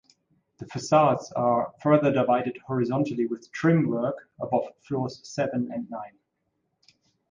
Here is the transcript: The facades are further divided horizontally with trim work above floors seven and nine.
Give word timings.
The 0.57 0.65
facades 0.65 1.31
are 1.33 1.75
further 1.79 2.11
divided 2.11 2.57
horizontally 2.65 3.27
with 3.27 3.51
trim 3.51 3.87
work 3.87 4.27
above 4.41 4.63
floors 4.81 5.19
seven 5.21 5.69
and 5.71 5.87
nine. 5.91 6.17